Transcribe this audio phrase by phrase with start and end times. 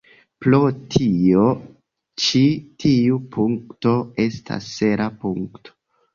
[0.43, 0.59] Pro
[0.93, 1.43] tio,
[2.23, 2.41] ĉi
[2.85, 3.93] tiu punkto
[4.27, 5.79] estas sela punkto.